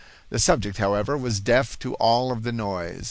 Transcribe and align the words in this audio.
The 0.31 0.39
subject, 0.39 0.79
however, 0.79 1.15
was 1.15 1.39
deaf 1.39 1.77
to 1.77 1.93
all 1.93 2.31
of 2.31 2.41
the 2.41 2.51
noise. 2.51 2.99